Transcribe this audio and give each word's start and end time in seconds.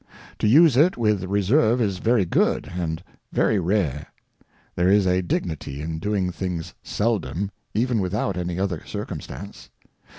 To 0.39 0.47
use 0.47 0.77
it 0.77 0.97
with 0.97 1.25
Reserve 1.25 1.79
is 1.79 1.99
very 1.99 2.25
good, 2.25 2.71
and 2.75 3.03
very 3.31 3.59
rare. 3.59 4.07
There 4.75 4.89
is 4.89 5.05
a 5.05 5.21
Dignity 5.21 5.79
in 5.79 5.99
doing 5.99 6.31
things 6.31 6.73
seldom, 6.81 7.51
even 7.75 7.99
without 7.99 8.35
any 8.35 8.57
other 8.57 8.81
Circumstance. 8.83 9.69